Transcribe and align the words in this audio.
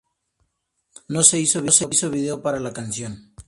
No 1.09 1.21
se 1.21 1.39
hizo 1.39 1.61
video 2.09 2.41
para 2.41 2.59
la 2.59 2.73
canción. 2.73 3.35